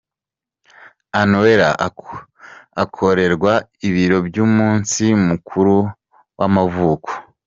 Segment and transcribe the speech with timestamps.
[1.19, 1.69] Anaelle
[2.83, 3.53] akorerwa
[3.87, 5.75] ibiro by'umunsi mukuru
[6.37, 7.09] w'amavuko.